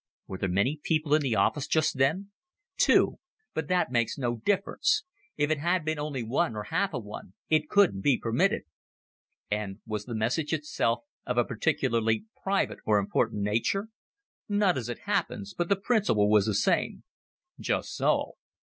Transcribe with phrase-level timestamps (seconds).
[0.25, 2.31] "Were there many people in the office just then?"
[2.75, 3.19] "Two.
[3.53, 5.03] But that makes no difference.
[5.37, 8.63] If it had been only one or half a one it couldn't be permitted."
[9.51, 13.89] "And was the message itself of a particularly private or important nature?"
[14.49, 15.53] "Not as it happens.
[15.53, 17.03] But the principle was the same."
[17.59, 18.37] "Just so."